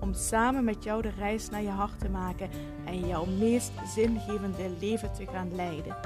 Om 0.00 0.14
samen 0.14 0.64
met 0.64 0.84
jou 0.84 1.02
de 1.02 1.10
reis 1.10 1.48
naar 1.48 1.62
je 1.62 1.68
hart 1.68 1.98
te 1.98 2.08
maken 2.08 2.50
en 2.86 3.06
jouw 3.06 3.24
meest 3.24 3.72
zingevende 3.94 4.70
leven 4.80 5.12
te 5.12 5.26
gaan 5.26 5.54
leiden. 5.54 5.96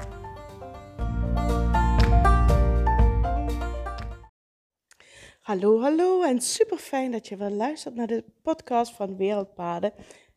Hallo, 5.41 5.81
hallo 5.81 6.23
en 6.23 6.41
super 6.41 6.77
fijn 6.77 7.11
dat 7.11 7.27
je 7.27 7.37
weer 7.37 7.49
luistert 7.49 7.95
naar 7.95 8.07
de 8.07 8.23
podcast 8.41 8.91
van 8.91 9.17
Wereldpaden. 9.17 9.93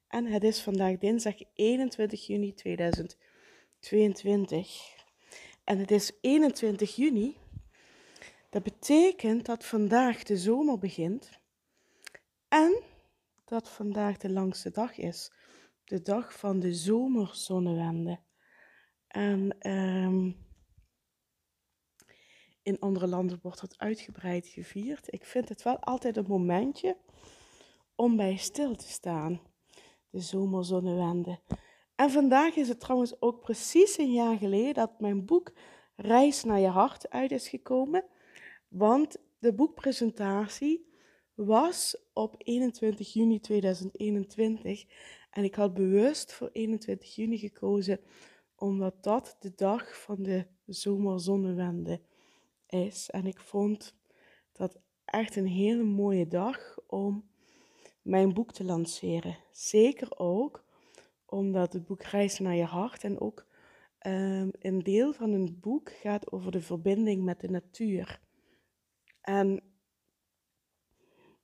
En 0.09 0.27
het 0.27 0.45
is 0.45 0.61
vandaag 0.61 0.99
dinsdag 0.99 1.35
21 1.55 2.27
juni 2.27 2.55
2022. 2.55 4.97
En 5.65 5.79
het 5.79 5.91
is 5.91 6.13
21 6.21 6.97
juni. 6.97 7.37
Dat 8.51 8.63
betekent 8.63 9.47
dat 9.47 9.65
vandaag 9.65 10.23
de 10.23 10.37
zomer 10.37 10.79
begint. 10.79 11.31
En 12.49 12.83
dat 13.49 13.69
vandaag 13.69 14.17
de 14.17 14.31
langste 14.31 14.71
dag 14.71 14.97
is. 14.97 15.33
De 15.85 16.03
dag 16.03 16.39
van 16.39 16.61
de 16.61 16.75
zomerzonnewende. 16.75 18.19
En 19.07 19.71
um, 19.71 20.47
in 22.63 22.79
andere 22.79 23.07
landen 23.07 23.39
wordt 23.43 23.61
dat 23.61 23.79
uitgebreid 23.79 24.47
gevierd. 24.47 25.13
Ik 25.13 25.25
vind 25.25 25.49
het 25.49 25.63
wel 25.63 25.79
altijd 25.79 26.17
een 26.17 26.27
momentje 26.29 26.97
om 27.95 28.17
bij 28.17 28.37
stil 28.37 28.75
te 28.75 28.89
staan. 28.89 29.41
De 30.11 30.21
zomerzonnewende. 30.21 31.41
En 31.95 32.11
vandaag 32.11 32.57
is 32.57 32.69
het 32.69 32.81
trouwens 32.81 33.21
ook 33.21 33.41
precies 33.41 33.99
een 33.99 34.13
jaar 34.13 34.37
geleden 34.37 34.75
dat 34.75 35.01
mijn 35.01 35.25
boek 35.25 35.53
Reis 35.97 36.45
naar 36.45 36.61
je 36.61 36.69
hart 36.69 37.11
uit 37.11 37.31
is 37.31 37.49
gekomen. 37.49 38.05
Want 38.69 39.17
de 39.39 39.55
boekpresentatie 39.55 40.88
was 41.47 41.97
op 42.13 42.35
21 42.39 43.13
juni 43.13 43.41
2021. 43.41 44.85
En 45.31 45.45
ik 45.45 45.55
had 45.55 45.75
bewust 45.75 46.33
voor 46.33 46.51
21 46.53 47.15
juni 47.15 47.39
gekozen, 47.39 48.01
omdat 48.55 49.03
dat 49.03 49.37
de 49.41 49.53
dag 49.55 50.01
van 50.03 50.23
de 50.23 50.47
zomerzonnewende 50.67 52.01
is. 52.67 53.11
En 53.11 53.27
ik 53.27 53.41
vond 53.41 53.97
dat 54.53 54.79
echt 55.05 55.37
een 55.37 55.47
hele 55.47 55.83
mooie 55.83 56.27
dag 56.27 56.79
om 56.87 57.29
mijn 58.03 58.35
boek 58.35 58.53
te 58.53 58.65
lanceren. 58.65 59.39
Zeker 59.53 60.19
ook 60.19 60.65
omdat 61.25 61.73
het 61.73 61.87
boek 61.87 62.03
Reis 62.03 62.39
naar 62.39 62.57
je 62.57 62.65
hart 62.65 63.05
en 63.05 63.21
ook 63.21 63.47
um, 64.07 64.51
een 64.59 64.79
deel 64.83 65.13
van 65.13 65.33
het 65.33 65.61
boek 65.61 65.91
gaat 65.91 66.33
over 66.33 66.53
de 66.53 66.61
verbinding 66.61 67.25
met 67.25 67.41
de 67.41 67.49
natuur. 67.49 68.21
En 69.21 69.63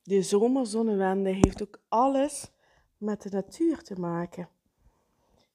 de 0.05 0.23
zomerzonnewende 0.23 1.31
heeft 1.31 1.63
ook 1.63 1.81
alles 1.89 2.51
met 2.97 3.23
de 3.23 3.31
natuur 3.31 3.83
te 3.83 4.01
maken. 4.01 4.49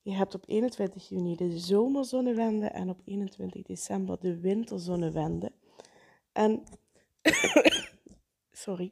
Je 0.02 0.12
hebt 0.12 0.36
op 0.36 0.44
21 0.48 1.10
juni 1.10 1.36
de 1.36 1.60
zomerzonnewende 1.60 2.68
en 2.68 2.90
op 2.90 3.02
21 3.06 3.62
december 3.62 4.20
de 4.20 4.40
winterzonnewende. 4.40 5.52
En 6.32 6.64
sorry, 8.52 8.92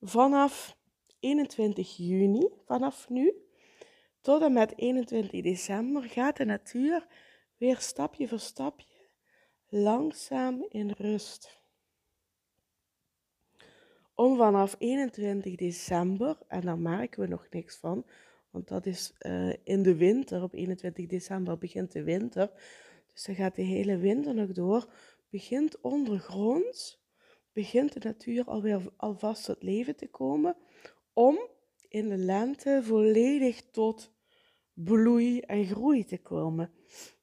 vanaf 0.00 0.76
21 1.20 1.96
juni, 1.96 2.48
vanaf 2.64 3.08
nu, 3.08 3.32
tot 4.20 4.42
en 4.42 4.52
met 4.52 4.78
21 4.78 5.42
december 5.42 6.02
gaat 6.02 6.36
de 6.36 6.44
natuur 6.44 7.06
weer 7.56 7.78
stapje 7.78 8.28
voor 8.28 8.40
stapje 8.40 9.08
langzaam 9.68 10.66
in 10.68 10.90
rust. 10.90 11.55
Om 14.16 14.36
vanaf 14.36 14.76
21 14.78 15.54
december, 15.56 16.38
en 16.48 16.60
daar 16.60 16.78
merken 16.78 17.20
we 17.20 17.26
nog 17.26 17.46
niks 17.50 17.76
van, 17.76 18.06
want 18.50 18.68
dat 18.68 18.86
is 18.86 19.12
uh, 19.20 19.52
in 19.64 19.82
de 19.82 19.96
winter, 19.96 20.42
op 20.42 20.54
21 20.54 21.06
december 21.06 21.58
begint 21.58 21.92
de 21.92 22.02
winter, 22.02 22.50
dus 23.12 23.24
dan 23.24 23.34
gaat 23.34 23.54
de 23.54 23.62
hele 23.62 23.96
winter 23.96 24.34
nog 24.34 24.52
door, 24.52 24.88
begint 25.30 25.80
ondergronds, 25.80 27.04
begint 27.52 27.92
de 27.92 28.00
natuur 28.02 28.44
alweer 28.44 28.80
alvast 28.96 29.44
tot 29.44 29.62
leven 29.62 29.96
te 29.96 30.08
komen, 30.08 30.56
om 31.12 31.38
in 31.88 32.08
de 32.08 32.16
lente 32.16 32.80
volledig 32.82 33.62
tot 33.70 34.12
bloei 34.72 35.40
en 35.40 35.64
groei 35.64 36.04
te 36.04 36.18
komen. 36.18 36.70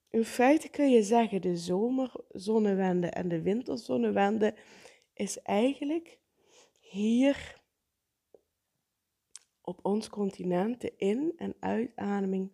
In 0.10 0.26
feite 0.26 0.70
kun 0.70 0.92
je 0.92 1.04
zeggen, 1.04 1.42
de 1.42 1.58
zomerzonnewende 1.58 3.08
en 3.08 3.28
de 3.28 3.42
winterzonnewende 3.42 4.54
is 5.14 5.42
eigenlijk 5.42 6.22
hier 6.94 7.62
op 9.62 9.86
ons 9.86 10.10
continent 10.10 10.82
de 10.82 10.94
in- 10.98 11.34
en 11.38 11.56
uitademing 11.60 12.52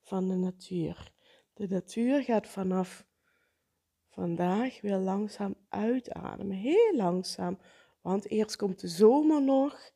van 0.00 0.28
de 0.28 0.34
natuur. 0.34 1.12
De 1.54 1.68
natuur 1.68 2.22
gaat 2.22 2.48
vanaf 2.48 3.06
vandaag 4.08 4.80
weer 4.80 4.96
langzaam 4.96 5.54
uitademen, 5.68 6.56
heel 6.56 6.96
langzaam. 6.96 7.58
Want 8.00 8.30
eerst 8.30 8.56
komt 8.56 8.80
de 8.80 8.88
zomer 8.88 9.42
nog 9.42 9.90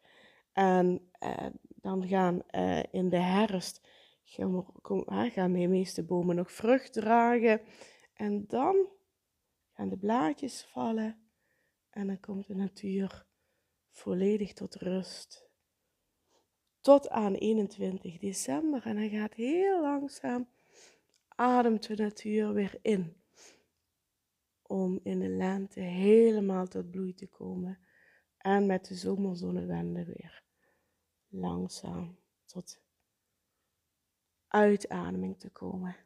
en 0.52 1.10
eh, 1.12 1.46
dan 1.66 2.08
gaan 2.08 2.42
eh, 2.46 2.82
in 2.90 3.08
de 3.08 3.20
herfst 3.20 3.88
gaan, 4.22 4.64
gaan 5.30 5.52
de 5.52 5.66
meeste 5.66 6.04
bomen 6.04 6.36
nog 6.36 6.52
vrucht 6.52 6.92
dragen. 6.92 7.60
En 8.14 8.46
dan 8.46 8.88
gaan 9.72 9.88
de 9.88 9.98
blaadjes 9.98 10.64
vallen 10.64 11.30
en 11.90 12.06
dan 12.06 12.20
komt 12.20 12.46
de 12.46 12.54
natuur 12.54 13.28
volledig 13.90 14.52
tot 14.52 14.74
rust. 14.74 15.48
Tot 16.80 17.08
aan 17.08 17.34
21 17.34 18.18
december 18.18 18.86
en 18.86 18.96
dan 18.96 19.08
gaat 19.08 19.34
heel 19.34 19.82
langzaam 19.82 20.48
ademt 21.28 21.86
de 21.86 21.96
natuur 21.96 22.52
weer 22.52 22.78
in. 22.82 23.16
Om 24.62 25.00
in 25.02 25.18
de 25.18 25.28
lente 25.28 25.80
helemaal 25.80 26.66
tot 26.66 26.90
bloei 26.90 27.14
te 27.14 27.26
komen. 27.26 27.78
En 28.36 28.66
met 28.66 28.86
de 28.86 28.94
zomerzonnewende 28.94 30.04
weer 30.04 30.42
langzaam 31.28 32.18
tot 32.44 32.82
uitademing 34.46 35.38
te 35.38 35.50
komen. 35.50 35.96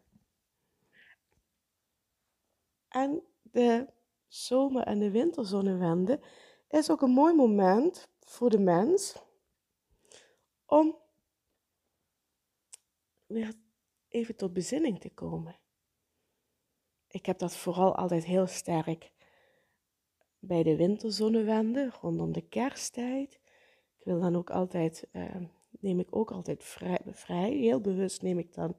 En 2.89 3.23
de 3.43 3.87
zomer- 4.27 4.87
en 4.87 4.99
de 4.99 5.11
winterzonnewende 5.11 6.21
is 6.79 6.91
ook 6.91 7.03
een 7.03 7.11
mooi 7.11 7.35
moment 7.35 8.09
voor 8.21 8.51
de 8.51 8.59
mens 8.59 9.17
om 10.67 10.97
weer 13.27 13.55
even 14.09 14.37
tot 14.37 14.53
bezinning 14.53 15.01
te 15.01 15.11
komen. 15.11 15.57
Ik 17.09 17.27
heb 17.27 17.39
dat 17.39 17.57
vooral 17.57 17.97
altijd 17.97 18.25
heel 18.25 18.47
sterk 18.47 19.13
bij 20.39 20.63
de 20.63 20.77
winterzonnewende, 20.77 21.91
rondom 22.01 22.33
de 22.33 22.49
kersttijd. 22.49 23.41
Ik 23.99 24.05
wil 24.05 24.21
dan 24.21 24.37
ook 24.37 24.51
altijd, 24.51 25.09
eh, 25.13 25.37
neem 25.71 26.01
ik 26.01 26.17
ook 26.17 26.31
altijd 26.31 26.65
vrij, 26.65 27.01
vrij, 27.07 27.51
heel 27.51 27.81
bewust 27.81 28.23
neem 28.23 28.39
ik 28.39 28.55
dan 28.55 28.77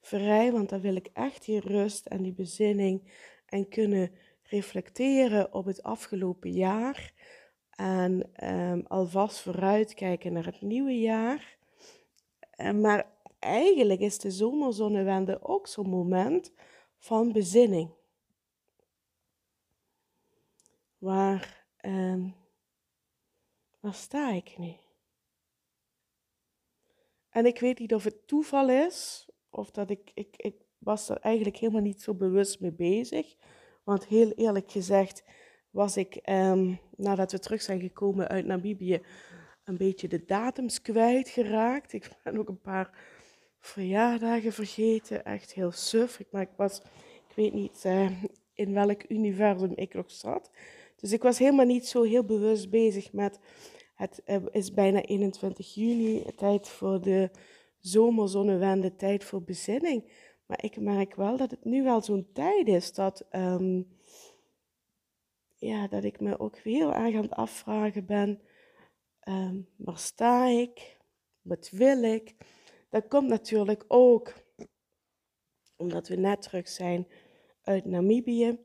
vrij, 0.00 0.52
want 0.52 0.68
dan 0.68 0.80
wil 0.80 0.94
ik 0.94 1.10
echt 1.12 1.44
die 1.44 1.60
rust 1.60 2.06
en 2.06 2.22
die 2.22 2.34
bezinning 2.34 3.12
en 3.46 3.68
kunnen 3.68 4.12
reflecteren 4.50 5.52
op 5.52 5.64
het 5.64 5.82
afgelopen 5.82 6.50
jaar 6.50 7.12
en 7.70 8.30
um, 8.54 8.84
alvast 8.86 9.40
vooruitkijken 9.40 10.32
naar 10.32 10.44
het 10.44 10.60
nieuwe 10.60 11.00
jaar. 11.00 11.56
Uh, 12.56 12.70
maar 12.70 13.12
eigenlijk 13.38 14.00
is 14.00 14.18
de 14.18 14.30
zomerzonnewende 14.30 15.42
ook 15.42 15.66
zo'n 15.66 15.88
moment 15.88 16.52
van 16.98 17.32
bezinning. 17.32 17.90
Waar, 20.98 21.66
um, 21.84 22.34
waar 23.80 23.94
sta 23.94 24.30
ik 24.30 24.58
nu? 24.58 24.74
En 27.30 27.46
ik 27.46 27.60
weet 27.60 27.78
niet 27.78 27.94
of 27.94 28.04
het 28.04 28.26
toeval 28.26 28.70
is, 28.70 29.28
of 29.50 29.70
dat 29.70 29.90
ik, 29.90 30.10
ik, 30.14 30.36
ik 30.36 30.54
was 30.78 31.08
er 31.08 31.16
eigenlijk 31.20 31.56
helemaal 31.56 31.82
niet 31.82 32.02
zo 32.02 32.14
bewust 32.14 32.60
mee 32.60 32.72
bezig. 32.72 33.36
Want 33.82 34.06
heel 34.06 34.30
eerlijk 34.30 34.70
gezegd 34.70 35.24
was 35.70 35.96
ik, 35.96 36.20
um, 36.28 36.80
nadat 36.96 37.32
we 37.32 37.38
terug 37.38 37.62
zijn 37.62 37.80
gekomen 37.80 38.28
uit 38.28 38.46
Namibië, 38.46 39.00
een 39.64 39.76
beetje 39.76 40.08
de 40.08 40.24
datums 40.24 40.82
kwijtgeraakt. 40.82 41.92
Ik 41.92 42.10
ben 42.24 42.38
ook 42.38 42.48
een 42.48 42.60
paar 42.60 42.90
verjaardagen 43.58 44.52
vergeten. 44.52 45.24
Echt 45.24 45.52
heel 45.52 45.72
suf. 45.72 46.20
Maar 46.30 46.42
ik 46.42 46.52
was, 46.56 46.78
ik 47.28 47.34
weet 47.34 47.52
niet 47.52 47.82
uh, 47.86 48.10
in 48.54 48.72
welk 48.72 49.02
universum 49.08 49.72
ik 49.74 49.94
nog 49.94 50.10
zat. 50.10 50.50
Dus 50.96 51.12
ik 51.12 51.22
was 51.22 51.38
helemaal 51.38 51.66
niet 51.66 51.86
zo 51.86 52.02
heel 52.02 52.24
bewust 52.24 52.70
bezig 52.70 53.12
met. 53.12 53.38
Het 53.94 54.22
uh, 54.26 54.36
is 54.50 54.72
bijna 54.72 55.02
21 55.02 55.74
juni, 55.74 56.24
tijd 56.36 56.68
voor 56.68 57.00
de 57.00 57.30
zomerzonnewende, 57.78 58.96
tijd 58.96 59.24
voor 59.24 59.42
bezinning. 59.42 60.04
Maar 60.50 60.64
ik 60.64 60.80
merk 60.80 61.14
wel 61.14 61.36
dat 61.36 61.50
het 61.50 61.64
nu 61.64 61.82
wel 61.82 62.00
zo'n 62.00 62.28
tijd 62.32 62.68
is 62.68 62.92
dat, 62.92 63.26
um, 63.32 63.96
ja, 65.56 65.88
dat 65.88 66.04
ik 66.04 66.20
me 66.20 66.38
ook 66.38 66.56
heel 66.56 66.94
erg 66.94 67.14
aan 67.14 67.22
het 67.22 67.34
afvragen 67.34 68.06
ben. 68.06 68.40
Um, 69.28 69.68
waar 69.76 69.98
sta 69.98 70.46
ik? 70.46 70.98
Wat 71.42 71.70
wil 71.70 72.02
ik? 72.02 72.34
Dat 72.88 73.08
komt 73.08 73.28
natuurlijk 73.28 73.84
ook 73.88 74.34
omdat 75.76 76.08
we 76.08 76.16
net 76.16 76.42
terug 76.42 76.68
zijn 76.68 77.06
uit 77.62 77.84
Namibië. 77.84 78.58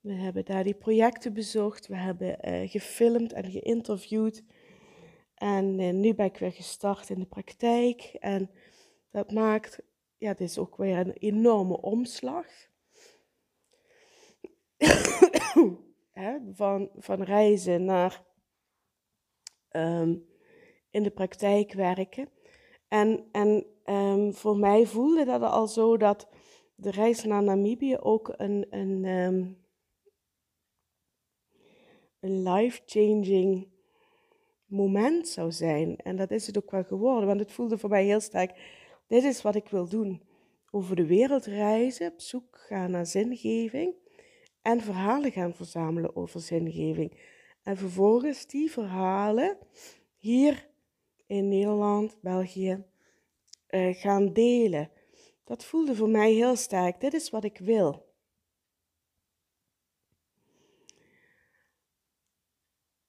We 0.00 0.12
hebben 0.12 0.44
daar 0.44 0.64
die 0.64 0.74
projecten 0.74 1.32
bezocht. 1.32 1.86
We 1.86 1.96
hebben 1.96 2.48
uh, 2.48 2.70
gefilmd 2.70 3.32
en 3.32 3.50
geïnterviewd. 3.50 4.42
En 5.34 5.78
uh, 5.78 5.92
nu 5.92 6.14
ben 6.14 6.26
ik 6.26 6.36
weer 6.36 6.52
gestart 6.52 7.10
in 7.10 7.18
de 7.18 7.26
praktijk. 7.26 8.16
En 8.18 8.50
dat 9.10 9.32
maakt, 9.32 9.82
ja, 10.18 10.34
dit 10.34 10.48
is 10.48 10.58
ook 10.58 10.76
weer 10.76 10.98
een 10.98 11.12
enorme 11.12 11.80
omslag. 11.80 12.46
van, 16.52 16.90
van 16.96 17.22
reizen 17.22 17.84
naar 17.84 18.24
um, 19.70 20.26
in 20.90 21.02
de 21.02 21.10
praktijk 21.10 21.72
werken. 21.72 22.28
En, 22.88 23.28
en 23.32 23.66
um, 23.84 24.34
voor 24.34 24.56
mij 24.56 24.86
voelde 24.86 25.24
dat 25.24 25.42
al 25.42 25.66
zo 25.66 25.96
dat 25.96 26.28
de 26.74 26.90
reis 26.90 27.24
naar 27.24 27.42
Namibië 27.42 27.96
ook 27.98 28.34
een, 28.36 28.66
een, 28.70 29.04
um, 29.04 29.64
een 32.20 32.42
life-changing 32.42 33.68
moment 34.66 35.28
zou 35.28 35.52
zijn. 35.52 35.96
En 35.96 36.16
dat 36.16 36.30
is 36.30 36.46
het 36.46 36.56
ook 36.56 36.70
wel 36.70 36.84
geworden, 36.84 37.26
want 37.26 37.40
het 37.40 37.52
voelde 37.52 37.78
voor 37.78 37.90
mij 37.90 38.04
heel 38.04 38.20
sterk, 38.20 38.58
dit 39.06 39.24
is 39.24 39.42
wat 39.42 39.54
ik 39.54 39.68
wil 39.68 39.88
doen. 39.88 40.22
Over 40.70 40.96
de 40.96 41.06
wereld 41.06 41.44
reizen, 41.44 42.12
op 42.12 42.20
zoek 42.20 42.58
gaan 42.68 42.90
naar 42.90 43.06
zingeving 43.06 43.94
en 44.62 44.80
verhalen 44.80 45.32
gaan 45.32 45.54
verzamelen 45.54 46.16
over 46.16 46.40
zingeving. 46.40 47.20
En 47.62 47.76
vervolgens 47.76 48.46
die 48.46 48.70
verhalen 48.70 49.58
hier 50.16 50.68
in 51.26 51.48
Nederland, 51.48 52.20
België, 52.20 52.84
uh, 53.70 53.94
gaan 53.94 54.32
delen. 54.32 54.90
Dat 55.44 55.64
voelde 55.64 55.94
voor 55.94 56.08
mij 56.08 56.32
heel 56.32 56.56
sterk. 56.56 57.00
Dit 57.00 57.14
is 57.14 57.30
wat 57.30 57.44
ik 57.44 57.58
wil. 57.58 58.06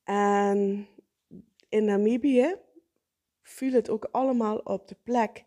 En 0.03 0.87
in 1.69 1.85
Namibië 1.85 2.55
viel 3.41 3.73
het 3.73 3.89
ook 3.89 4.07
allemaal 4.11 4.57
op 4.57 4.87
de 4.87 4.97
plek. 5.03 5.45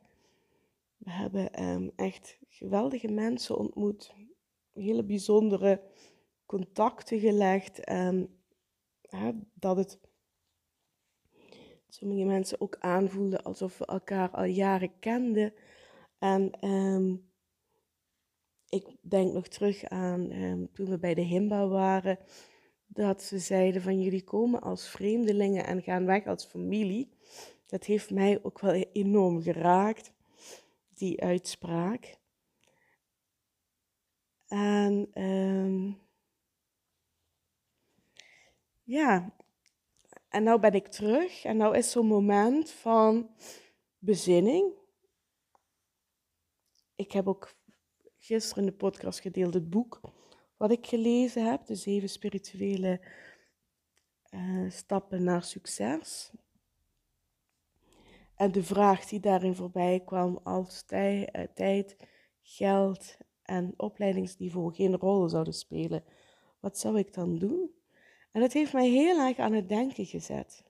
We 1.11 1.17
hebben 1.17 1.63
um, 1.63 1.93
echt 1.97 2.39
geweldige 2.49 3.09
mensen 3.09 3.57
ontmoet, 3.57 4.15
hele 4.73 5.05
bijzondere 5.05 5.83
contacten 6.47 7.19
gelegd. 7.21 7.85
En 7.85 8.41
hè, 9.01 9.33
dat 9.55 9.77
het 9.77 10.01
sommige 11.89 12.25
mensen 12.25 12.61
ook 12.61 12.77
aanvoelden 12.79 13.43
alsof 13.43 13.79
we 13.79 13.87
elkaar 13.87 14.31
al 14.31 14.45
jaren 14.45 14.99
kenden. 14.99 15.53
En 16.19 16.69
um, 16.69 17.31
ik 18.69 18.97
denk 19.01 19.33
nog 19.33 19.49
terug 19.49 19.85
aan 19.85 20.29
toen 20.73 20.91
we 20.91 20.99
bij 20.99 21.15
de 21.15 21.23
Himba 21.23 21.69
waren, 21.69 22.19
dat 22.87 23.23
ze 23.23 23.39
zeiden 23.39 23.83
van 23.83 24.01
jullie 24.01 24.25
komen 24.25 24.61
als 24.61 24.89
vreemdelingen 24.89 25.67
en 25.67 25.83
gaan 25.83 26.07
weg 26.07 26.27
als 26.27 26.47
familie. 26.47 27.13
Dat 27.67 27.85
heeft 27.85 28.11
mij 28.11 28.43
ook 28.43 28.61
wel 28.61 28.73
enorm 28.93 29.43
geraakt, 29.43 30.13
die 31.01 31.23
uitspraak. 31.23 32.19
En 34.47 35.23
um, 35.23 36.01
ja, 38.83 39.35
en 40.29 40.43
nou 40.43 40.61
ben 40.61 40.73
ik 40.73 40.87
terug 40.87 41.45
en 41.45 41.57
nou 41.57 41.77
is 41.77 41.91
zo'n 41.91 42.07
moment 42.07 42.71
van 42.71 43.35
bezinning. 43.99 44.73
Ik 46.95 47.13
heb 47.13 47.29
ook 47.29 47.55
gisteren 48.19 48.65
in 48.65 48.71
de 48.71 48.77
podcast 48.77 49.21
gedeeld 49.21 49.55
het 49.55 49.71
boek 49.71 50.01
wat 50.57 50.71
ik 50.71 50.87
gelezen 50.87 51.51
heb, 51.51 51.67
de 51.67 51.75
zeven 51.75 52.09
spirituele 52.09 53.01
uh, 54.31 54.71
stappen 54.71 55.23
naar 55.23 55.43
succes. 55.43 56.33
En 58.41 58.53
de 58.53 58.63
vraag 58.63 59.07
die 59.07 59.21
daarin 59.21 59.55
voorbij 59.55 60.03
kwam, 60.05 60.41
als 60.43 60.85
uh, 60.89 61.25
tijd, 61.55 61.97
geld 62.43 63.17
en 63.43 63.75
opleidingsniveau 63.77 64.75
geen 64.75 64.97
rol 64.97 65.29
zouden 65.29 65.55
spelen, 65.55 66.05
wat 66.61 66.79
zou 66.79 66.99
ik 66.99 67.15
dan 67.15 67.39
doen? 67.39 67.71
En 68.33 68.41
dat 68.41 68.53
heeft 68.53 68.73
mij 68.73 68.89
heel 68.89 69.19
erg 69.19 69.39
aan 69.39 69.53
het 69.53 69.69
denken 69.69 70.07
gezet. 70.07 70.65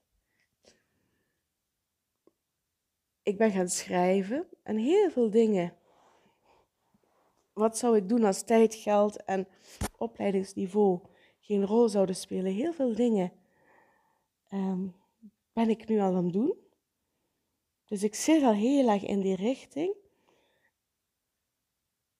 Ik 3.22 3.38
ben 3.38 3.50
gaan 3.50 3.68
schrijven 3.68 4.48
en 4.62 4.76
heel 4.76 5.10
veel 5.10 5.30
dingen. 5.30 5.74
Wat 7.52 7.78
zou 7.78 7.96
ik 7.96 8.08
doen 8.08 8.24
als 8.24 8.42
tijd, 8.42 8.74
geld 8.74 9.24
en 9.24 9.48
opleidingsniveau 9.98 11.00
geen 11.40 11.66
rol 11.66 11.88
zouden 11.88 12.16
spelen? 12.16 12.52
Heel 12.52 12.72
veel 12.72 12.94
dingen 12.94 13.32
um, 14.52 14.94
ben 15.52 15.68
ik 15.68 15.88
nu 15.88 16.00
al 16.00 16.16
aan 16.16 16.24
het 16.24 16.32
doen. 16.32 16.59
Dus 17.90 18.02
ik 18.02 18.14
zit 18.14 18.42
al 18.42 18.52
heel 18.52 18.88
erg 18.88 19.02
in 19.02 19.20
die 19.20 19.36
richting. 19.36 19.96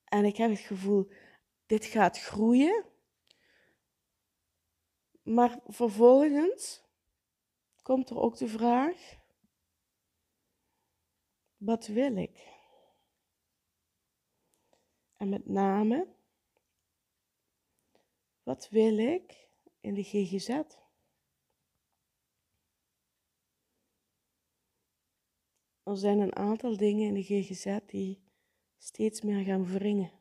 En 0.04 0.24
ik 0.24 0.36
heb 0.36 0.50
het 0.50 0.58
gevoel, 0.58 1.10
dit 1.66 1.84
gaat 1.84 2.20
groeien. 2.20 2.84
Maar 5.22 5.60
vervolgens 5.66 6.82
komt 7.82 8.10
er 8.10 8.18
ook 8.18 8.36
de 8.36 8.48
vraag: 8.48 9.18
wat 11.56 11.86
wil 11.86 12.16
ik? 12.16 12.48
En 15.16 15.28
met 15.28 15.46
name, 15.46 16.14
wat 18.42 18.68
wil 18.68 18.98
ik 18.98 19.48
in 19.80 19.94
de 19.94 20.02
GGZ? 20.02 20.62
Er 25.82 25.96
zijn 25.96 26.18
een 26.18 26.36
aantal 26.36 26.76
dingen 26.76 27.06
in 27.06 27.14
de 27.14 27.22
GGZ 27.22 27.78
die 27.86 28.22
steeds 28.76 29.20
meer 29.20 29.44
gaan 29.44 29.66
wringen. 29.66 30.12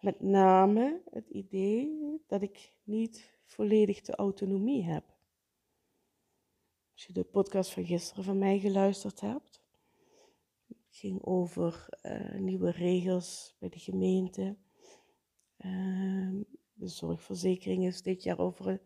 Met 0.00 0.20
name 0.20 1.02
het 1.10 1.28
idee 1.28 1.98
dat 2.26 2.42
ik 2.42 2.72
niet 2.82 3.38
volledig 3.44 4.00
de 4.00 4.14
autonomie 4.14 4.84
heb. 4.84 5.04
Als 6.92 7.06
je 7.06 7.12
de 7.12 7.24
podcast 7.24 7.72
van 7.72 7.84
gisteren 7.84 8.24
van 8.24 8.38
mij 8.38 8.58
geluisterd 8.58 9.20
hebt, 9.20 9.62
ging 10.88 11.24
over 11.24 11.88
uh, 12.02 12.34
nieuwe 12.34 12.70
regels 12.70 13.56
bij 13.58 13.68
de 13.68 13.78
gemeente. 13.78 14.56
Uh, 15.58 16.40
de 16.72 16.88
zorgverzekering 16.88 17.86
is 17.86 18.02
dit 18.02 18.22
jaar 18.22 18.38
over 18.38 18.80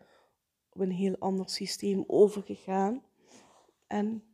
op 0.68 0.80
een 0.80 0.90
heel 0.90 1.16
ander 1.18 1.50
systeem 1.50 2.04
overgegaan. 2.06 3.04
En 3.86 4.31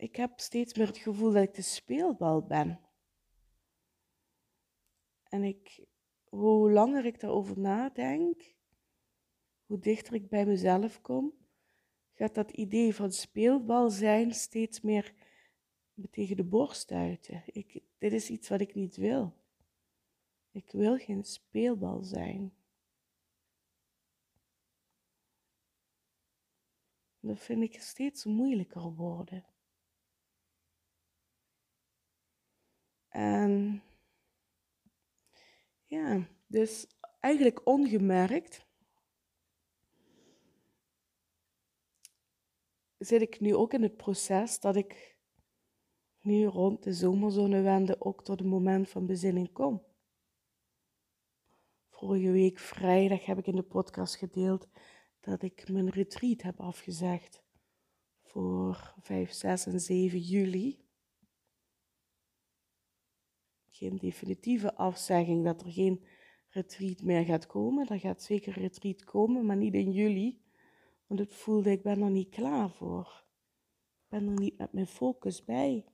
ik 0.00 0.16
heb 0.16 0.40
steeds 0.40 0.74
meer 0.74 0.86
het 0.86 0.98
gevoel 0.98 1.32
dat 1.32 1.42
ik 1.42 1.54
de 1.54 1.62
speelbal 1.62 2.42
ben. 2.42 2.80
En 5.22 5.44
ik, 5.44 5.84
hoe 6.24 6.70
langer 6.70 7.04
ik 7.04 7.20
daarover 7.20 7.58
nadenk, 7.58 8.54
hoe 9.66 9.78
dichter 9.78 10.14
ik 10.14 10.28
bij 10.28 10.46
mezelf 10.46 11.00
kom, 11.00 11.32
gaat 12.12 12.34
dat 12.34 12.50
idee 12.50 12.94
van 12.94 13.12
speelbal 13.12 13.90
zijn 13.90 14.34
steeds 14.34 14.80
meer 14.80 15.14
me 15.94 16.10
tegen 16.10 16.36
de 16.36 16.44
borst 16.44 16.92
uiten. 16.92 17.42
Ik, 17.46 17.82
dit 17.98 18.12
is 18.12 18.30
iets 18.30 18.48
wat 18.48 18.60
ik 18.60 18.74
niet 18.74 18.96
wil. 18.96 19.34
Ik 20.50 20.70
wil 20.70 20.98
geen 20.98 21.24
speelbal 21.24 22.02
zijn. 22.02 22.54
Dat 27.20 27.38
vind 27.38 27.62
ik 27.62 27.80
steeds 27.80 28.24
moeilijker 28.24 28.94
worden. 28.94 29.44
En 33.10 33.82
ja, 35.84 36.28
dus 36.46 36.86
eigenlijk 37.20 37.66
ongemerkt 37.66 38.66
zit 42.98 43.20
ik 43.20 43.40
nu 43.40 43.54
ook 43.54 43.72
in 43.72 43.82
het 43.82 43.96
proces 43.96 44.60
dat 44.60 44.76
ik 44.76 45.16
nu 46.20 46.44
rond 46.44 46.82
de 46.82 46.92
zomerzonnewende 46.92 48.00
ook 48.00 48.24
tot 48.24 48.40
een 48.40 48.48
moment 48.48 48.88
van 48.88 49.06
bezinning 49.06 49.52
kom. 49.52 49.82
Vorige 51.90 52.30
week 52.30 52.58
vrijdag 52.58 53.24
heb 53.24 53.38
ik 53.38 53.46
in 53.46 53.56
de 53.56 53.62
podcast 53.62 54.16
gedeeld 54.16 54.68
dat 55.20 55.42
ik 55.42 55.68
mijn 55.68 55.88
retreat 55.88 56.42
heb 56.42 56.60
afgezegd 56.60 57.42
voor 58.22 58.94
5, 59.00 59.32
6 59.32 59.66
en 59.66 59.80
7 59.80 60.18
juli. 60.18 60.89
Geen 63.80 63.96
definitieve 63.96 64.74
afzegging 64.74 65.44
dat 65.44 65.60
er 65.60 65.72
geen 65.72 66.04
retreat 66.48 67.02
meer 67.02 67.24
gaat 67.24 67.46
komen. 67.46 67.88
Er 67.88 68.00
gaat 68.00 68.22
zeker 68.22 68.56
een 68.56 68.62
retreat 68.62 69.04
komen, 69.04 69.46
maar 69.46 69.56
niet 69.56 69.74
in 69.74 69.92
juli. 69.92 70.42
Want 71.06 71.20
het 71.20 71.34
voelde, 71.34 71.70
ik 71.70 71.82
ben 71.82 72.02
er 72.02 72.10
niet 72.10 72.28
klaar 72.28 72.70
voor. 72.70 73.24
Ik 74.02 74.08
ben 74.08 74.26
er 74.26 74.40
niet 74.40 74.58
met 74.58 74.72
mijn 74.72 74.86
focus 74.86 75.44
bij. 75.44 75.84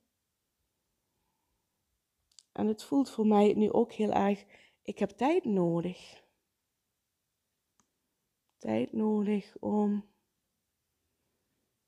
En 2.51 2.67
het 2.67 2.83
voelt 2.83 3.09
voor 3.09 3.27
mij 3.27 3.53
nu 3.53 3.71
ook 3.71 3.91
heel 3.91 4.11
erg, 4.11 4.45
ik 4.81 4.99
heb 4.99 5.09
tijd 5.09 5.45
nodig. 5.45 6.23
Tijd 8.57 8.93
nodig 8.93 9.57
om, 9.59 10.05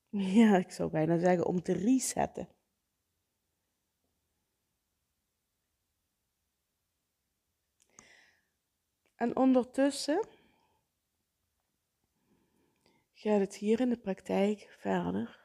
ja, 0.38 0.58
ik 0.58 0.72
zou 0.72 0.90
bijna 0.90 1.18
zeggen, 1.18 1.46
om 1.46 1.62
te 1.62 1.74
resetten. 1.74 2.48
En 9.20 9.36
ondertussen 9.36 10.28
gaat 13.14 13.40
het 13.40 13.56
hier 13.56 13.80
in 13.80 13.90
de 13.90 13.98
praktijk 13.98 14.76
verder. 14.80 15.40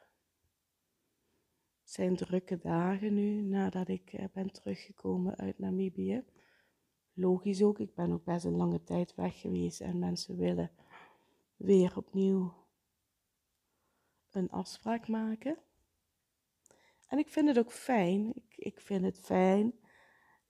Het 1.81 1.91
zijn 1.91 2.15
drukke 2.15 2.57
dagen 2.57 3.13
nu 3.13 3.41
nadat 3.41 3.87
ik 3.87 4.13
eh, 4.13 4.25
ben 4.33 4.51
teruggekomen 4.51 5.35
uit 5.35 5.59
Namibië. 5.59 6.23
Logisch 7.13 7.63
ook, 7.63 7.79
ik 7.79 7.95
ben 7.95 8.11
ook 8.11 8.23
best 8.23 8.45
een 8.45 8.55
lange 8.55 8.83
tijd 8.83 9.15
weg 9.15 9.39
geweest 9.39 9.81
en 9.81 9.99
mensen 9.99 10.37
willen 10.37 10.71
weer 11.55 11.97
opnieuw 11.97 12.53
een 14.31 14.49
afspraak 14.49 15.07
maken. 15.07 15.57
En 17.07 17.17
ik 17.17 17.29
vind 17.29 17.47
het 17.47 17.59
ook 17.59 17.71
fijn. 17.71 18.35
Ik, 18.35 18.55
ik 18.57 18.81
vind 18.81 19.05
het 19.05 19.19
fijn, 19.19 19.73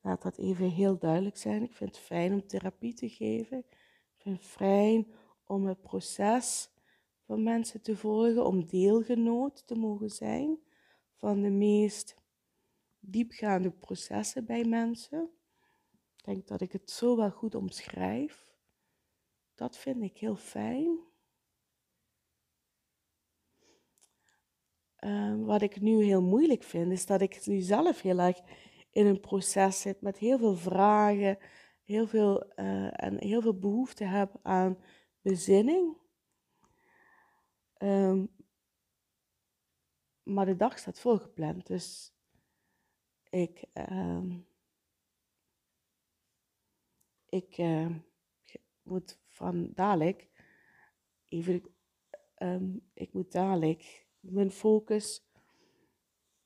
laat 0.06 0.22
dat 0.22 0.38
even 0.38 0.70
heel 0.70 0.98
duidelijk 0.98 1.38
zijn. 1.38 1.64
Ik 1.64 1.74
vind 1.74 1.96
het 1.96 2.06
fijn 2.06 2.34
om 2.34 2.48
therapie 2.48 2.94
te 2.94 3.10
geven. 3.10 3.58
Ik 3.58 4.16
vind 4.18 4.38
het 4.38 4.48
fijn 4.48 5.08
om 5.46 5.66
het 5.66 5.82
proces 5.82 6.70
van 7.26 7.44
mensen 7.44 7.82
te 7.82 7.98
volgen, 7.98 8.46
om 8.46 8.66
deelgenoot 8.66 9.68
te 9.68 9.76
mogen 9.76 10.10
zijn 10.10 10.60
van 11.16 11.42
de 11.42 11.50
meest 11.50 12.16
diepgaande 13.00 13.72
processen 13.72 14.46
bij 14.46 14.64
mensen. 14.64 15.30
Ik 16.18 16.24
denk 16.24 16.48
dat 16.48 16.62
ik 16.62 16.72
het 16.72 16.92
zo 16.92 17.16
wel 17.16 17.32
goed 17.32 17.56
omschrijf. 17.56 18.56
Dat 19.56 19.78
vind 19.78 20.02
ik 20.02 20.18
heel 20.18 20.36
fijn. 20.36 21.00
Ehm, 24.96 25.40
wat 25.44 25.62
ik 25.62 25.82
nu 25.82 26.04
heel 26.04 26.22
moeilijk 26.22 26.64
vind, 26.64 26.92
is 26.92 27.06
dat 27.06 27.22
ik 27.22 27.46
nu 27.46 27.60
zelf 27.60 28.02
heel 28.02 28.20
erg 28.20 28.42
in 28.96 29.06
een 29.06 29.20
proces 29.20 29.82
zit 29.82 30.02
met 30.02 30.18
heel 30.18 30.38
veel 30.38 30.56
vragen, 30.56 31.38
heel 31.84 32.08
veel, 32.08 32.54
uh, 32.56 33.04
en 33.04 33.24
heel 33.24 33.42
veel 33.42 33.60
behoefte 33.60 34.04
heb 34.04 34.40
aan 34.42 34.78
bezinning. 35.22 35.98
Um, 37.78 38.36
maar 40.24 40.46
de 40.46 40.56
dag 40.56 40.78
staat 40.80 41.00
volgepland, 41.00 41.68
dus 41.68 42.14
ik, 43.30 43.66
uh, 43.74 44.36
ik 47.30 47.58
uh, 47.58 47.96
moet 48.82 49.20
van 49.28 49.72
dadelijk 49.74 50.30
even, 51.26 51.64
ik 52.94 53.14
moet 53.14 53.32
dadelijk 53.32 54.08
mijn 54.20 54.52
focus 54.52 55.30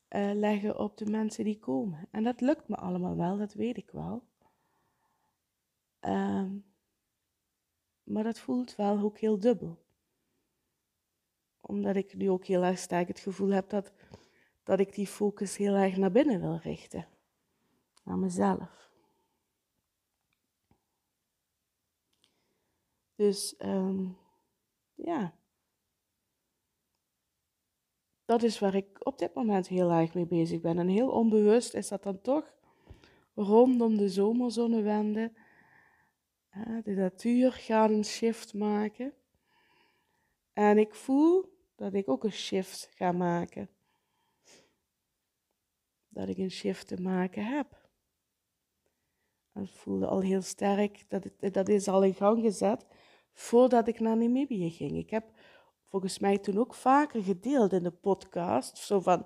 uh, 0.09 0.31
leggen 0.33 0.79
op 0.79 0.97
de 0.97 1.05
mensen 1.05 1.43
die 1.43 1.59
komen. 1.59 2.07
En 2.11 2.23
dat 2.23 2.41
lukt 2.41 2.67
me 2.67 2.75
allemaal 2.75 3.15
wel, 3.15 3.37
dat 3.37 3.53
weet 3.53 3.77
ik 3.77 3.91
wel. 3.91 4.23
Um, 6.01 6.65
maar 8.03 8.23
dat 8.23 8.39
voelt 8.39 8.75
wel 8.75 8.99
ook 8.99 9.17
heel 9.17 9.39
dubbel 9.39 9.77
omdat 11.69 11.95
ik 11.95 12.13
nu 12.13 12.29
ook 12.29 12.45
heel 12.45 12.63
erg 12.63 12.79
sterk 12.79 13.07
het 13.07 13.19
gevoel 13.19 13.49
heb 13.49 13.69
dat, 13.69 13.91
dat 14.63 14.79
ik 14.79 14.93
die 14.93 15.07
focus 15.07 15.57
heel 15.57 15.75
erg 15.75 15.97
naar 15.97 16.11
binnen 16.11 16.41
wil 16.41 16.57
richten. 16.57 17.07
Naar 18.03 18.17
mezelf. 18.17 18.91
Dus 23.15 23.55
um, 23.59 24.17
ja. 24.93 25.33
Dat 28.29 28.43
is 28.43 28.59
waar 28.59 28.75
ik 28.75 29.05
op 29.05 29.17
dit 29.17 29.33
moment 29.33 29.67
heel 29.67 29.91
erg 29.91 30.13
mee 30.13 30.25
bezig 30.25 30.61
ben. 30.61 30.79
En 30.79 30.87
heel 30.87 31.09
onbewust 31.09 31.73
is 31.73 31.87
dat 31.87 32.03
dan 32.03 32.21
toch 32.21 32.53
rondom 33.35 33.97
de 33.97 34.09
zomerzonnewende. 34.09 35.31
De 36.83 36.91
natuur 36.95 37.51
gaat 37.51 37.89
een 37.89 38.05
shift 38.05 38.53
maken. 38.53 39.13
En 40.53 40.77
ik 40.77 40.95
voel 40.95 41.57
dat 41.75 41.93
ik 41.93 42.09
ook 42.09 42.23
een 42.23 42.31
shift 42.31 42.89
ga 42.93 43.11
maken. 43.11 43.69
Dat 46.07 46.27
ik 46.27 46.37
een 46.37 46.51
shift 46.51 46.87
te 46.87 47.01
maken 47.01 47.45
heb. 47.45 47.89
Ik 49.53 49.69
voelde 49.69 50.07
al 50.07 50.21
heel 50.21 50.41
sterk, 50.41 51.05
dat, 51.07 51.23
het, 51.23 51.53
dat 51.53 51.69
is 51.69 51.87
al 51.87 52.03
in 52.03 52.13
gang 52.13 52.41
gezet 52.41 52.85
voordat 53.33 53.87
ik 53.87 53.99
naar 53.99 54.17
Namibië 54.17 54.69
ging. 54.69 54.97
Ik 54.97 55.09
heb 55.09 55.31
volgens 55.89 56.19
mij 56.19 56.37
toen 56.37 56.57
ook 56.57 56.73
vaker 56.73 57.23
gedeeld 57.23 57.73
in 57.73 57.83
de 57.83 57.91
podcast, 57.91 58.77
zo 58.77 58.99
van 58.99 59.25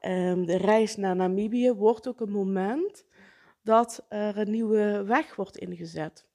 um, 0.00 0.46
de 0.46 0.56
reis 0.56 0.96
naar 0.96 1.16
Namibië 1.16 1.72
wordt 1.72 2.08
ook 2.08 2.20
een 2.20 2.30
moment 2.30 3.04
dat 3.62 4.06
er 4.08 4.38
een 4.38 4.50
nieuwe 4.50 5.04
weg 5.04 5.34
wordt 5.34 5.56
ingezet. 5.56 6.26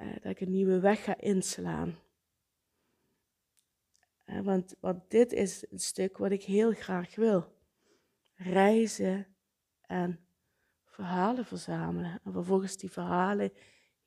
Uh, 0.00 0.12
dat 0.12 0.24
ik 0.24 0.40
een 0.40 0.50
nieuwe 0.50 0.80
weg 0.80 1.04
ga 1.04 1.16
inslaan. 1.18 1.98
Want, 4.42 4.74
want 4.80 5.10
dit 5.10 5.32
is 5.32 5.66
een 5.70 5.78
stuk 5.78 6.18
wat 6.18 6.30
ik 6.30 6.42
heel 6.42 6.72
graag 6.72 7.14
wil. 7.14 7.44
Reizen 8.34 9.26
en 9.80 10.20
verhalen 10.84 11.44
verzamelen. 11.44 12.20
En 12.24 12.32
vervolgens 12.32 12.76
die 12.76 12.90
verhalen 12.90 13.52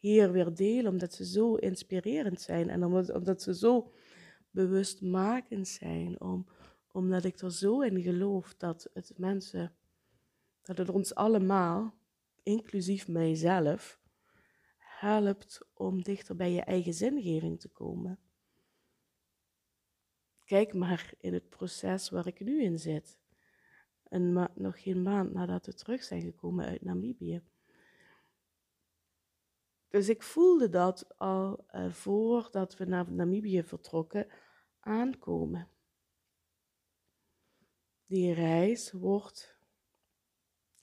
hier 0.05 0.31
weer 0.31 0.55
delen, 0.55 0.91
omdat 0.91 1.13
ze 1.13 1.25
zo 1.25 1.55
inspirerend 1.55 2.41
zijn. 2.41 2.69
En 2.69 2.83
omdat, 2.83 3.13
omdat 3.13 3.41
ze 3.41 3.55
zo 3.55 3.93
bewustmakend 4.51 5.67
zijn. 5.67 6.21
Om, 6.21 6.47
omdat 6.91 7.24
ik 7.24 7.39
er 7.39 7.51
zo 7.51 7.81
in 7.81 8.01
geloof 8.01 8.55
dat 8.55 8.89
het 8.93 9.13
mensen, 9.17 9.75
dat 10.62 10.77
het 10.77 10.89
ons 10.89 11.15
allemaal, 11.15 11.95
inclusief 12.43 13.07
mijzelf, 13.07 14.00
helpt 14.77 15.67
om 15.74 16.01
dichter 16.01 16.35
bij 16.35 16.51
je 16.51 16.62
eigen 16.62 16.93
zingeving 16.93 17.59
te 17.59 17.69
komen. 17.69 18.19
Kijk 20.43 20.74
maar 20.74 21.13
in 21.19 21.33
het 21.33 21.50
proces 21.50 22.09
waar 22.09 22.27
ik 22.27 22.39
nu 22.39 22.63
in 22.63 22.79
zit. 22.79 23.17
En 24.03 24.51
nog 24.55 24.81
geen 24.81 25.01
maand 25.01 25.33
nadat 25.33 25.65
we 25.65 25.74
terug 25.74 26.03
zijn 26.03 26.21
gekomen 26.21 26.65
uit 26.65 26.81
Namibië. 26.81 27.41
Dus 29.88 30.10
ik 30.10 30.24
voelde 30.24 30.70
dat 30.70 31.18
al 31.18 31.65
uh, 31.72 31.92
voordat 31.92 32.77
we 32.77 32.86
naar 32.86 33.12
Namibië 33.12 33.63
vertrokken 33.63 34.27
aankomen. 34.80 35.70
Die 38.06 38.34
reis 38.34 38.92
wordt 38.92 39.58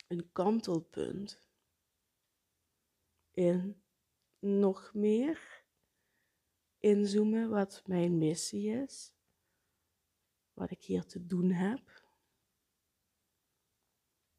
een 0.09 0.32
kantelpunt 0.32 1.49
in 3.30 3.82
nog 4.38 4.94
meer 4.94 5.64
inzoomen 6.78 7.50
wat 7.50 7.82
mijn 7.87 8.18
missie 8.18 8.82
is 8.82 9.12
wat 10.52 10.71
ik 10.71 10.85
hier 10.85 11.06
te 11.06 11.26
doen 11.26 11.50
heb, 11.50 12.02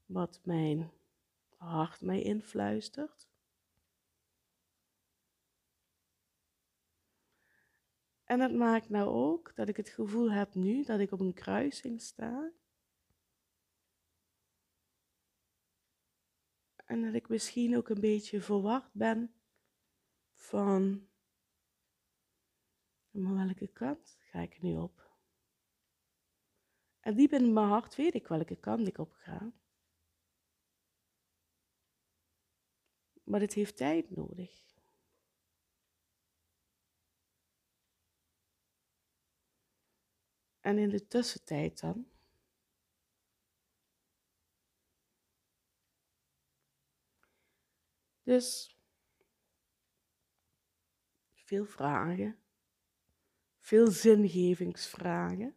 wat 0.06 0.40
mijn 0.44 0.92
hart 1.58 2.02
mij 2.02 2.22
influistert. 2.22 3.32
En 8.24 8.40
dat 8.40 8.52
maakt 8.52 8.90
nou 8.90 9.10
ook 9.10 9.56
dat 9.56 9.70
ik 9.70 9.78
het 9.78 9.90
gevoel 9.90 10.32
heb 10.32 10.54
nu 10.54 10.84
dat 10.84 11.00
ik 11.00 11.12
op 11.12 11.20
een 11.20 11.34
kruising 11.34 12.02
sta. 12.02 12.52
En 16.86 17.02
dat 17.02 17.14
ik 17.14 17.30
misschien 17.30 17.78
ook 17.78 17.90
een 17.90 18.02
beetje 18.02 18.42
verward 18.42 18.94
ben 18.94 19.34
van 20.34 21.08
maar 23.14 23.34
welke 23.34 23.68
kant 23.68 24.18
ga 24.20 24.40
ik 24.40 24.62
nu 24.62 24.78
op? 24.78 25.12
En 27.00 27.16
diep 27.16 27.32
in 27.32 27.54
mijn 27.54 27.68
hart 27.68 27.96
weet 27.96 28.14
ik 28.14 28.28
welke 28.28 28.56
kant 28.56 28.88
ik 28.88 28.98
op 28.98 29.14
ga. 29.14 29.54
Maar 33.24 33.40
het 33.40 33.54
heeft 33.54 33.78
tijd 33.78 34.10
nodig. 34.10 34.73
En 40.64 40.78
in 40.78 40.90
de 40.90 41.08
tussentijd 41.08 41.80
dan. 41.80 42.08
Dus 48.24 48.78
veel 51.34 51.66
vragen, 51.66 52.38
veel 53.60 53.88
zingevingsvragen, 53.88 55.56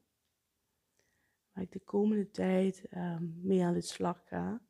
waar 1.53 1.63
ik 1.63 1.73
de 1.73 1.81
komende 1.81 2.31
tijd 2.31 2.93
um, 2.93 3.41
mee 3.43 3.65
aan 3.65 3.75
de 3.75 3.81
slag 3.81 4.29
ga. 4.29 4.61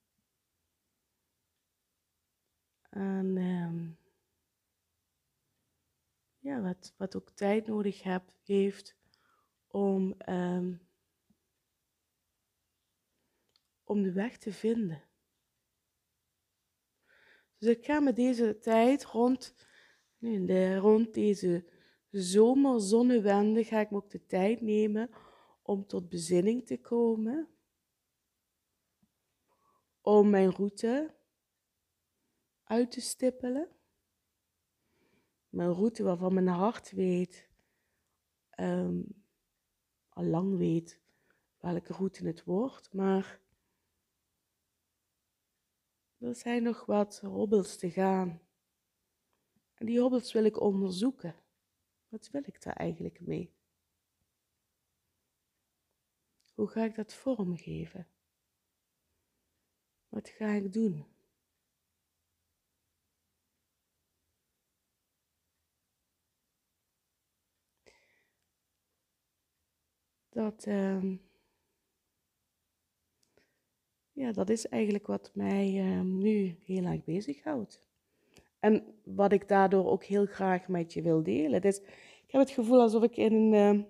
En 2.90 3.36
um, 3.36 3.98
ja, 6.38 6.60
wat, 6.60 6.94
wat 6.96 7.16
ook 7.16 7.30
tijd 7.30 7.66
nodig 7.66 8.02
heb, 8.02 8.32
heeft 8.44 8.96
om, 9.76 10.14
um, 10.28 10.80
om 13.84 14.02
de 14.02 14.12
weg 14.12 14.38
te 14.38 14.52
vinden. 14.52 15.02
Dus 17.58 17.68
ik 17.68 17.84
ga 17.84 18.00
met 18.00 18.16
deze 18.16 18.58
tijd 18.58 19.04
rond, 19.04 19.54
de, 20.18 20.76
rond 20.76 21.14
deze 21.14 21.70
zomerzonnewende, 22.10 23.64
ga 23.64 23.80
ik 23.80 23.90
me 23.90 23.96
ook 23.96 24.10
de 24.10 24.26
tijd 24.26 24.60
nemen 24.60 25.10
om 25.62 25.86
tot 25.86 26.08
bezinning 26.08 26.66
te 26.66 26.80
komen. 26.80 27.48
Om 30.00 30.30
mijn 30.30 30.50
route 30.50 31.14
uit 32.64 32.90
te 32.90 33.00
stippelen. 33.00 33.68
Mijn 35.48 35.72
route 35.72 36.02
waarvan 36.02 36.34
mijn 36.34 36.46
hart 36.46 36.90
weet, 36.90 37.50
um, 38.60 39.25
al 40.16 40.24
lang 40.24 40.56
weet 40.56 41.00
welke 41.56 41.92
route 41.92 42.26
het 42.26 42.44
wordt, 42.44 42.92
maar 42.92 43.40
er 46.18 46.34
zijn 46.34 46.62
nog 46.62 46.86
wat 46.86 47.20
hobbels 47.20 47.76
te 47.76 47.90
gaan. 47.90 48.40
En 49.74 49.86
die 49.86 50.00
hobbels 50.00 50.32
wil 50.32 50.44
ik 50.44 50.60
onderzoeken. 50.60 51.34
Wat 52.08 52.30
wil 52.30 52.42
ik 52.44 52.62
daar 52.62 52.76
eigenlijk 52.76 53.20
mee? 53.20 53.54
Hoe 56.54 56.68
ga 56.68 56.84
ik 56.84 56.94
dat 56.94 57.14
vormgeven? 57.14 58.08
Wat 60.08 60.28
ga 60.28 60.48
ik 60.48 60.72
doen? 60.72 61.15
Dat, 70.36 70.66
uh, 70.66 71.16
ja, 74.12 74.32
dat 74.32 74.50
is 74.50 74.68
eigenlijk 74.68 75.06
wat 75.06 75.30
mij 75.34 75.74
uh, 75.74 76.00
nu 76.00 76.58
heel 76.64 76.84
erg 76.84 77.04
bezighoudt. 77.04 77.86
En 78.58 79.00
wat 79.04 79.32
ik 79.32 79.48
daardoor 79.48 79.86
ook 79.86 80.04
heel 80.04 80.26
graag 80.26 80.68
met 80.68 80.92
je 80.92 81.02
wil 81.02 81.22
delen. 81.22 81.60
Dus 81.60 81.78
ik 82.26 82.30
heb 82.30 82.40
het 82.40 82.50
gevoel 82.50 82.80
alsof 82.80 83.02
ik 83.02 83.16
in 83.16 83.32
een 83.32 83.76
uh, 83.76 83.84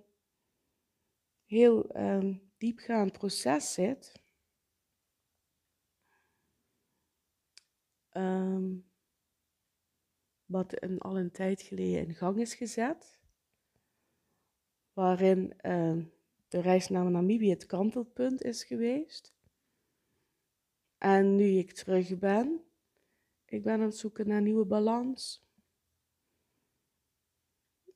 heel 1.45 1.91
ehm, 1.91 2.35
diepgaand 2.57 3.13
proces 3.13 3.73
zit. 3.73 4.13
Wat 10.45 10.83
een, 10.83 10.99
al 10.99 11.19
een 11.19 11.31
tijd 11.31 11.63
geleden 11.63 12.07
in 12.07 12.15
gang 12.15 12.41
is 12.41 12.55
gezet. 12.55 13.19
Waarin 14.93 15.55
de 16.57 16.63
reis 16.63 16.89
naar 16.89 17.11
Namibië 17.11 17.51
het 17.51 17.67
kantelpunt 17.67 18.43
is 18.43 18.65
geweest. 18.65 19.35
En 20.99 21.35
nu 21.35 21.45
ik 21.45 21.73
terug 21.73 22.19
ben, 22.19 22.65
ik 23.45 23.63
ben 23.63 23.73
aan 23.73 23.81
het 23.81 23.97
zoeken 23.97 24.29
naar 24.29 24.43
nieuwe 24.43 24.65
balans. 24.65 25.45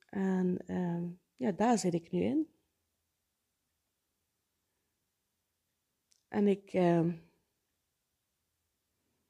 En 0.06 0.58
uh, 0.66 1.10
ja, 1.36 1.52
daar 1.52 1.78
zit 1.78 1.94
ik 1.94 2.10
nu 2.10 2.22
in. 2.22 2.48
En 6.28 6.46
ik 6.46 6.72
uh, 6.72 7.14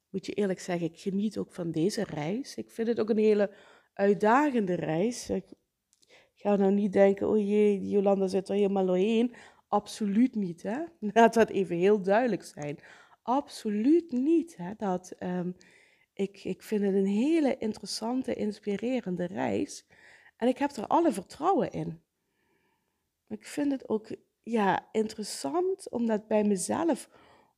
moet 0.09 0.27
je 0.27 0.33
eerlijk 0.33 0.61
zeggen, 0.61 0.87
ik 0.87 1.01
geniet 1.01 1.39
ook 1.39 1.53
van 1.53 1.71
deze 1.71 2.05
reis. 2.05 2.57
Ik 2.57 2.71
vind 2.71 2.89
het 2.89 3.01
ook 3.01 3.11
een 3.11 3.19
hele 3.19 3.55
uitdagende 3.93 4.75
reis. 4.75 5.31
Ik 5.31 5.53
ga 6.41 6.57
nou 6.57 6.73
niet 6.73 6.93
denken, 6.93 7.29
oh 7.29 7.39
jee, 7.39 7.89
Jolanda 7.89 8.27
zit 8.27 8.49
er 8.49 8.55
helemaal 8.55 8.87
doorheen. 8.87 9.35
Absoluut 9.69 10.35
niet, 10.35 10.63
hè. 10.63 10.79
Laat 11.15 11.35
dat 11.35 11.51
even 11.51 11.77
heel 11.77 12.03
duidelijk 12.03 12.43
zijn. 12.43 12.79
Absoluut 13.23 14.13
niet, 14.13 14.57
hè. 14.57 14.73
Dat, 14.77 15.15
um, 15.19 15.57
ik, 16.13 16.45
ik 16.45 16.63
vind 16.63 16.83
het 16.83 16.95
een 16.95 17.07
hele 17.07 17.57
interessante, 17.57 18.35
inspirerende 18.35 19.25
reis. 19.25 19.87
En 20.37 20.49
ik 20.49 20.59
heb 20.59 20.71
er 20.71 20.87
alle 20.87 21.13
vertrouwen 21.13 21.71
in. 21.71 22.01
Ik 23.29 23.47
vind 23.47 23.73
het 23.73 23.89
ook 23.89 24.17
ja, 24.43 24.89
interessant 24.93 25.91
om 25.91 26.07
dat 26.07 26.27
bij 26.27 26.45
mezelf 26.45 27.09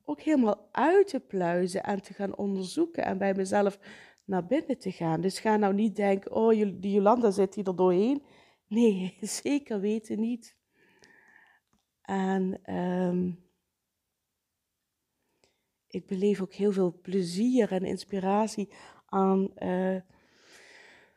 ook 0.05 0.21
helemaal 0.21 0.67
uit 0.71 1.07
te 1.07 1.19
pluizen 1.19 1.83
en 1.83 2.01
te 2.01 2.13
gaan 2.13 2.37
onderzoeken 2.37 3.05
en 3.05 3.17
bij 3.17 3.33
mezelf 3.33 3.79
naar 4.23 4.45
binnen 4.45 4.77
te 4.77 4.91
gaan. 4.91 5.21
Dus 5.21 5.39
ga 5.39 5.57
nou 5.57 5.73
niet 5.73 5.95
denken, 5.95 6.31
oh, 6.31 6.49
die 6.49 6.91
Jolanda 6.91 7.31
zit 7.31 7.55
hier 7.55 7.67
er 7.67 7.75
doorheen. 7.75 8.23
Nee, 8.73 9.17
zeker 9.41 9.79
weten 9.79 10.19
niet. 10.19 10.55
En 12.01 12.73
um, 12.75 13.49
ik 15.87 16.07
beleef 16.07 16.41
ook 16.41 16.53
heel 16.53 16.71
veel 16.71 16.99
plezier 17.01 17.71
en 17.71 17.85
inspiratie 17.85 18.73
aan 19.05 19.51
uh, 19.57 20.01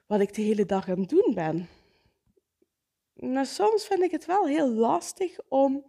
wat 0.07 0.21
ik 0.21 0.35
de 0.35 0.43
hele 0.43 0.67
dag 0.67 0.89
aan 0.89 1.01
het 1.01 1.09
doen 1.09 1.35
ben. 1.35 1.69
Maar 3.13 3.47
soms 3.47 3.87
vind 3.87 4.03
ik 4.03 4.11
het 4.11 4.27
wel 4.27 4.47
heel 4.47 4.73
lastig 4.73 5.39
om 5.49 5.85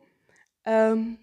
um, 0.63 1.19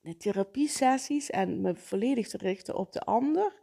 de 0.00 0.16
therapiesessies 0.16 1.30
en 1.30 1.60
me 1.60 1.74
volledig 1.74 2.28
te 2.28 2.36
richten 2.36 2.76
op 2.76 2.92
de 2.92 3.00
ander 3.00 3.62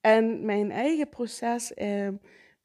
en 0.00 0.44
mijn 0.44 0.70
eigen 0.70 1.08
proces 1.08 1.72
uh, 1.76 2.08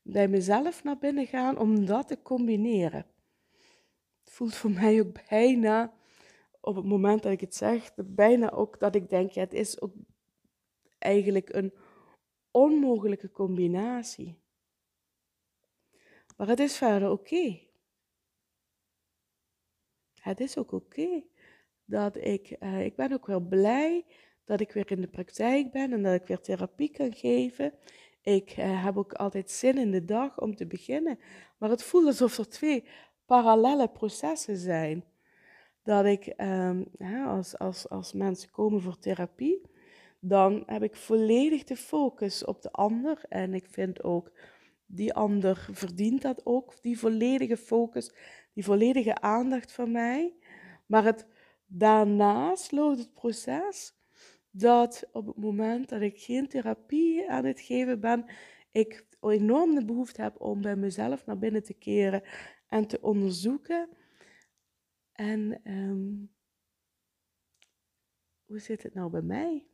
bij 0.01 0.27
mezelf 0.27 0.83
naar 0.83 0.97
binnen 0.97 1.27
gaan 1.27 1.57
om 1.57 1.85
dat 1.85 2.07
te 2.07 2.21
combineren. 2.21 3.05
Het 4.23 4.33
voelt 4.33 4.55
voor 4.55 4.71
mij 4.71 4.99
ook 4.99 5.29
bijna 5.29 5.93
op 6.61 6.75
het 6.75 6.85
moment 6.85 7.23
dat 7.23 7.31
ik 7.31 7.41
het 7.41 7.55
zeg, 7.55 7.91
bijna 7.95 8.51
ook 8.51 8.79
dat 8.79 8.95
ik 8.95 9.09
denk, 9.09 9.31
ja, 9.31 9.41
het 9.41 9.53
is 9.53 9.81
ook 9.81 9.93
eigenlijk 10.97 11.53
een 11.53 11.73
onmogelijke 12.51 13.31
combinatie. 13.31 14.39
Maar 16.37 16.47
het 16.47 16.59
is 16.59 16.77
verder 16.77 17.11
oké. 17.11 17.59
Het 20.21 20.39
is 20.39 20.57
ook 20.57 20.71
oké 20.71 21.23
dat 21.85 22.15
ik, 22.15 22.55
uh, 22.59 22.85
ik 22.85 22.95
ben 22.95 23.11
ook 23.11 23.25
wel 23.25 23.39
blij 23.39 24.05
dat 24.43 24.59
ik 24.59 24.71
weer 24.71 24.91
in 24.91 25.01
de 25.01 25.07
praktijk 25.07 25.71
ben 25.71 25.93
en 25.93 26.03
dat 26.03 26.21
ik 26.21 26.27
weer 26.27 26.39
therapie 26.39 26.91
kan 26.91 27.13
geven. 27.13 27.73
Ik 28.21 28.57
uh, 28.57 28.83
heb 28.83 28.97
ook 28.97 29.13
altijd 29.13 29.51
zin 29.51 29.77
in 29.77 29.91
de 29.91 30.05
dag 30.05 30.39
om 30.39 30.55
te 30.55 30.67
beginnen. 30.67 31.19
Maar 31.57 31.69
het 31.69 31.83
voelt 31.83 32.05
alsof 32.05 32.37
er 32.37 32.49
twee 32.49 32.83
parallele 33.25 33.87
processen 33.87 34.57
zijn 34.57 35.03
dat 35.83 36.05
ik 36.05 36.33
um, 36.37 36.85
als, 37.25 37.57
als, 37.57 37.89
als 37.89 38.13
mensen 38.13 38.51
komen 38.51 38.81
voor 38.81 38.97
therapie, 38.97 39.61
dan 40.19 40.63
heb 40.65 40.83
ik 40.83 40.95
volledig 40.95 41.63
de 41.63 41.75
focus 41.75 42.45
op 42.45 42.61
de 42.61 42.71
ander. 42.71 43.21
En 43.29 43.53
ik 43.53 43.67
vind 43.69 44.03
ook, 44.03 44.31
die 44.85 45.13
ander 45.13 45.67
verdient 45.71 46.21
dat 46.21 46.45
ook, 46.45 46.81
die 46.81 46.99
volledige 46.99 47.57
focus, 47.57 48.13
die 48.53 48.63
volledige 48.63 49.21
aandacht 49.21 49.71
van 49.71 49.91
mij. 49.91 50.33
Maar 50.85 51.03
het, 51.03 51.27
daarnaast 51.65 52.71
loopt 52.71 52.97
het 52.97 53.13
proces 53.13 53.93
dat 54.51 55.09
op 55.11 55.27
het 55.27 55.37
moment 55.37 55.89
dat 55.89 56.01
ik 56.01 56.21
geen 56.21 56.47
therapie 56.47 57.29
aan 57.29 57.45
het 57.45 57.59
geven 57.59 57.99
ben, 57.99 58.25
ik 58.71 59.05
enorm 59.21 59.75
de 59.75 59.85
behoefte 59.85 60.21
heb 60.21 60.41
om 60.41 60.61
bij 60.61 60.75
mezelf 60.75 61.25
naar 61.25 61.37
binnen 61.37 61.63
te 61.63 61.73
keren 61.73 62.23
en 62.67 62.87
te 62.87 63.01
onderzoeken 63.01 63.89
en 65.11 65.71
um, 65.71 66.33
hoe 68.45 68.59
zit 68.59 68.83
het 68.83 68.93
nou 68.93 69.11
bij 69.11 69.21
mij? 69.21 69.67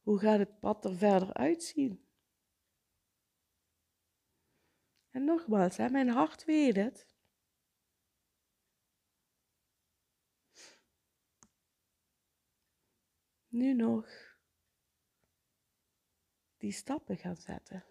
Hoe 0.00 0.18
gaat 0.18 0.38
het 0.38 0.60
pad 0.60 0.84
er 0.84 0.96
verder 0.96 1.32
uitzien? 1.32 2.04
En 5.10 5.24
nogmaals, 5.24 5.76
hè, 5.76 5.88
mijn 5.88 6.08
hart 6.08 6.44
weet 6.44 6.76
het. 6.76 7.06
Nu 13.50 13.74
nog 13.74 14.08
die 16.56 16.72
stappen 16.72 17.16
gaan 17.16 17.36
zetten. 17.36 17.84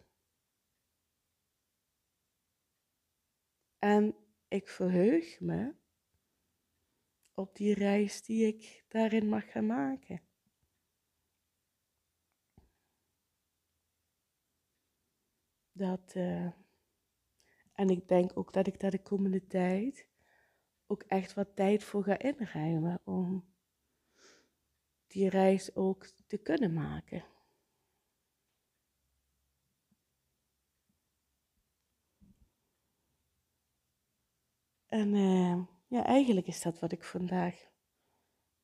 En 3.79 4.15
ik 4.47 4.67
verheug 4.67 5.39
me 5.39 5.75
op 7.33 7.55
die 7.55 7.73
reis 7.73 8.21
die 8.21 8.47
ik 8.47 8.83
daarin 8.87 9.29
mag 9.29 9.51
gaan 9.51 9.65
maken. 9.65 10.21
Dat, 15.71 16.15
uh, 16.15 16.51
en 17.73 17.89
ik 17.89 18.07
denk 18.07 18.37
ook 18.37 18.53
dat 18.53 18.67
ik 18.67 18.79
daar 18.79 18.91
de 18.91 19.01
komende 19.01 19.47
tijd 19.47 20.07
ook 20.87 21.03
echt 21.03 21.33
wat 21.33 21.55
tijd 21.55 21.83
voor 21.83 22.03
ga 22.03 22.19
inruimen 22.19 23.01
om 23.03 23.53
die 25.09 25.29
reis 25.29 25.75
ook 25.75 26.07
te 26.27 26.37
kunnen 26.37 26.73
maken. 26.73 27.25
En 34.87 35.13
uh, 35.13 35.63
ja, 35.87 36.05
eigenlijk 36.05 36.47
is 36.47 36.61
dat 36.61 36.79
wat 36.79 36.91
ik 36.91 37.03
vandaag 37.03 37.67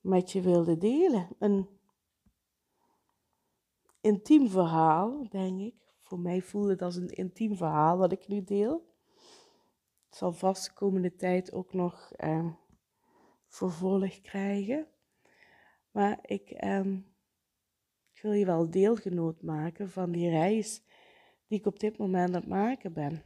met 0.01 0.31
je 0.31 0.41
wilde 0.41 0.77
delen. 0.77 1.27
Een 1.39 1.69
intiem 4.01 4.49
verhaal, 4.49 5.29
denk 5.29 5.59
ik. 5.59 5.75
Voor 6.01 6.19
mij 6.19 6.41
voelde 6.41 6.69
het 6.69 6.81
als 6.81 6.95
een 6.95 7.09
intiem 7.09 7.55
verhaal 7.55 7.97
wat 7.97 8.11
ik 8.11 8.27
nu 8.27 8.43
deel. 8.43 8.93
Het 10.05 10.15
zal 10.15 10.31
vast 10.31 10.65
de 10.65 10.73
komende 10.73 11.15
tijd 11.15 11.53
ook 11.53 11.73
nog 11.73 12.11
uh, 12.17 12.53
vervolg 13.47 14.21
krijgen. 14.21 14.87
Maar 15.95 16.19
ik, 16.21 16.63
uh, 16.63 16.85
ik 18.13 18.21
wil 18.21 18.31
je 18.31 18.45
wel 18.45 18.69
deelgenoot 18.69 19.41
maken 19.41 19.89
van 19.89 20.11
die 20.11 20.29
reis 20.29 20.83
die 21.47 21.59
ik 21.59 21.65
op 21.65 21.79
dit 21.79 21.97
moment 21.97 22.27
aan 22.27 22.41
het 22.41 22.47
maken 22.47 22.93
ben. 22.93 23.23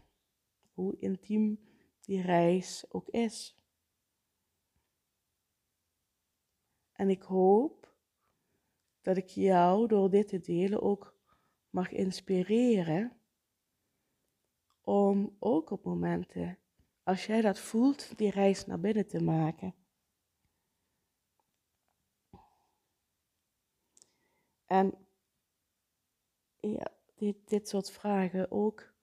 Hoe 0.73 0.99
intiem 0.99 1.59
die 2.01 2.21
reis 2.21 2.85
ook 2.89 3.07
is. 3.07 3.55
En 6.91 7.09
ik 7.09 7.21
hoop 7.21 7.93
dat 9.01 9.17
ik 9.17 9.27
jou 9.27 9.87
door 9.87 10.09
dit 10.09 10.27
te 10.27 10.39
delen 10.39 10.81
ook 10.81 11.17
mag 11.69 11.91
inspireren 11.91 13.19
om 14.81 15.35
ook 15.39 15.69
op 15.69 15.83
momenten, 15.83 16.57
als 17.03 17.25
jij 17.25 17.41
dat 17.41 17.59
voelt, 17.59 18.17
die 18.17 18.31
reis 18.31 18.65
naar 18.65 18.79
binnen 18.79 19.07
te 19.07 19.23
maken. 19.23 19.78
En 24.69 24.93
ja, 26.59 26.91
dit, 27.15 27.49
dit 27.49 27.69
soort 27.69 27.91
vragen 27.91 28.51
ook 28.51 28.93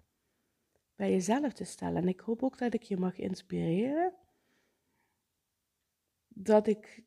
bij 0.95 1.11
jezelf 1.11 1.53
te 1.53 1.65
stellen. 1.65 2.03
En 2.03 2.09
ik 2.09 2.21
hoop 2.21 2.43
ook 2.43 2.59
dat 2.59 2.75
ik 2.75 2.83
je 2.83 2.97
mag 2.97 3.17
inspireren. 3.19 4.15
Dat 6.29 6.67
ik 6.67 7.05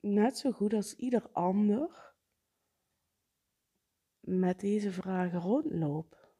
net 0.00 0.38
zo 0.38 0.52
goed 0.52 0.72
als 0.72 0.94
ieder 0.94 1.30
ander 1.30 2.14
met 4.20 4.60
deze 4.60 4.92
vragen 4.92 5.40
rondloop. 5.40 6.34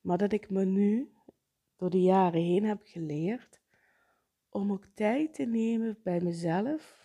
Maar 0.00 0.18
dat 0.18 0.32
ik 0.32 0.50
me 0.50 0.64
nu 0.64 1.12
door 1.76 1.90
de 1.90 2.02
jaren 2.02 2.42
heen 2.42 2.64
heb 2.64 2.80
geleerd 2.84 3.60
om 4.48 4.72
ook 4.72 4.86
tijd 4.94 5.34
te 5.34 5.44
nemen 5.44 6.00
bij 6.02 6.20
mezelf 6.20 7.01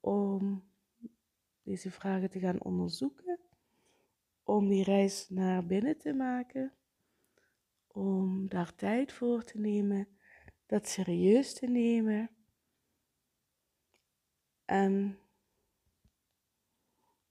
om 0.00 0.70
deze 1.62 1.90
vragen 1.90 2.30
te 2.30 2.38
gaan 2.38 2.62
onderzoeken, 2.62 3.38
om 4.42 4.68
die 4.68 4.84
reis 4.84 5.28
naar 5.28 5.66
binnen 5.66 5.98
te 5.98 6.12
maken, 6.12 6.72
om 7.86 8.48
daar 8.48 8.74
tijd 8.74 9.12
voor 9.12 9.44
te 9.44 9.58
nemen 9.58 10.08
dat 10.66 10.88
serieus 10.88 11.54
te 11.54 11.66
nemen. 11.66 12.30
En 14.64 15.18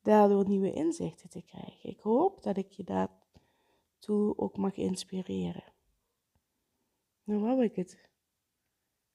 daardoor 0.01 0.47
nieuwe 0.47 0.73
inzichten 0.73 1.29
te 1.29 1.41
krijgen. 1.41 1.89
Ik 1.89 1.99
hoop 1.99 2.43
dat 2.43 2.57
ik 2.57 2.71
je 2.71 2.83
daartoe 2.83 4.37
ook 4.37 4.57
mag 4.57 4.75
inspireren. 4.75 5.73
Nou 7.23 7.41
wou 7.41 7.63
ik 7.63 7.75
het 7.75 8.09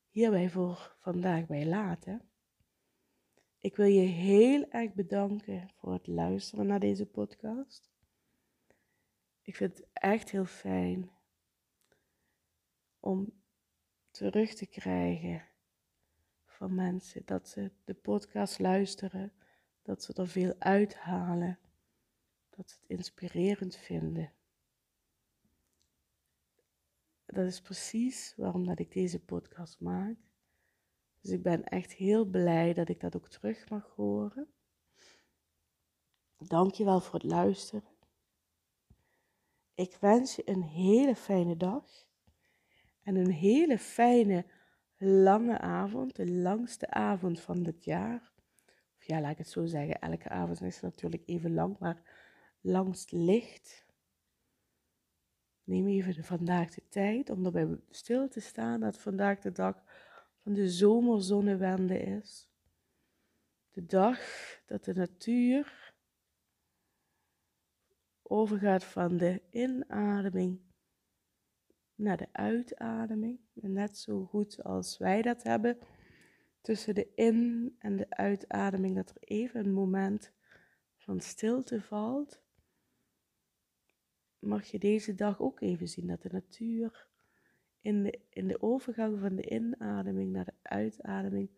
hierbij 0.09 0.51
voor 0.51 0.97
vandaag 0.99 1.47
bij 1.47 1.67
laten. 1.67 2.29
Ik 3.64 3.77
wil 3.77 3.87
je 3.87 4.07
heel 4.07 4.70
erg 4.70 4.94
bedanken 4.94 5.70
voor 5.74 5.92
het 5.92 6.07
luisteren 6.07 6.66
naar 6.66 6.81
deze 6.81 7.07
podcast. 7.07 7.90
Ik 9.42 9.57
vind 9.57 9.79
het 9.79 9.87
echt 9.92 10.31
heel 10.31 10.44
fijn 10.44 11.11
om 13.00 13.33
terug 14.11 14.55
te 14.55 14.66
krijgen 14.66 15.46
van 16.44 16.74
mensen. 16.74 17.22
Dat 17.24 17.48
ze 17.48 17.70
de 17.85 17.94
podcast 17.94 18.59
luisteren, 18.59 19.33
dat 19.83 20.03
ze 20.03 20.12
er 20.12 20.29
veel 20.29 20.55
uithalen, 20.59 21.59
dat 22.50 22.70
ze 22.70 22.77
het 22.81 22.90
inspirerend 22.90 23.77
vinden. 23.77 24.33
Dat 27.27 27.46
is 27.46 27.61
precies 27.61 28.35
waarom 28.37 28.66
dat 28.66 28.79
ik 28.79 28.92
deze 28.92 29.20
podcast 29.20 29.81
maak. 29.81 30.16
Dus 31.25 31.33
ik 31.33 31.43
ben 31.43 31.65
echt 31.65 31.93
heel 31.93 32.25
blij 32.25 32.73
dat 32.73 32.89
ik 32.89 33.01
dat 33.01 33.17
ook 33.17 33.29
terug 33.29 33.69
mag 33.69 33.93
horen. 33.97 34.49
Dankjewel 36.37 37.01
voor 37.01 37.15
het 37.15 37.23
luisteren. 37.23 37.85
Ik 39.75 39.97
wens 40.01 40.37
je 40.37 40.49
een 40.49 40.63
hele 40.63 41.17
fijne 41.17 41.57
dag. 41.57 42.07
En 43.03 43.17
een 43.17 43.31
hele 43.31 43.79
fijne, 43.79 44.47
lange 44.97 45.59
avond, 45.59 46.17
de 46.17 46.31
langste 46.31 46.91
avond 46.91 47.41
van 47.41 47.65
het 47.65 47.85
jaar. 47.85 48.33
Of 48.99 49.07
ja, 49.07 49.21
laat 49.21 49.33
ik 49.33 49.39
het 49.39 49.49
zo 49.49 49.67
zeggen, 49.67 50.01
elke 50.01 50.29
avond 50.29 50.63
is 50.63 50.81
natuurlijk 50.81 51.23
even 51.27 51.55
lang, 51.55 51.79
maar 51.79 52.03
langst 52.61 53.13
licht. 53.13 53.87
Neem 55.63 55.87
even 55.87 56.25
vandaag 56.25 56.75
de 56.75 56.89
tijd 56.89 57.31
om 57.31 57.45
erbij 57.45 57.81
stil 57.91 58.29
te 58.29 58.41
staan 58.41 58.81
dat 58.81 58.99
vandaag 58.99 59.39
de 59.39 59.53
dag 59.53 59.85
van 60.45 60.53
de 60.53 60.69
zomerzonnewende 60.69 61.99
is. 61.99 62.49
De 63.71 63.87
dag 63.87 64.19
dat 64.67 64.85
de 64.85 64.95
natuur 64.95 65.95
overgaat 68.23 68.85
van 68.85 69.17
de 69.17 69.43
inademing 69.51 70.61
naar 71.95 72.17
de 72.17 72.29
uitademing. 72.33 73.41
net 73.53 73.99
zo 73.99 74.25
goed 74.25 74.63
als 74.63 74.99
wij 74.99 75.23
dat 75.23 75.43
hebben. 75.43 75.79
Tussen 76.61 76.95
de 76.95 77.15
in- 77.15 77.77
en 77.79 77.97
de 77.97 78.11
uitademing, 78.11 78.95
dat 78.95 79.11
er 79.11 79.17
even 79.21 79.65
een 79.65 79.73
moment 79.73 80.33
van 80.97 81.21
stilte 81.21 81.83
valt. 81.83 82.43
Mag 84.39 84.67
je 84.67 84.79
deze 84.79 85.15
dag 85.15 85.41
ook 85.41 85.61
even 85.61 85.89
zien 85.89 86.07
dat 86.07 86.23
de 86.23 86.29
natuur 86.33 87.09
in 87.85 88.03
de, 88.03 88.20
in 88.31 88.49
de 88.49 88.62
overgang 88.62 89.20
van 89.20 89.37
de 89.37 89.51
inademing 89.51 90.33
naar 90.33 90.44
de 90.44 90.55
uitademing 90.62 91.51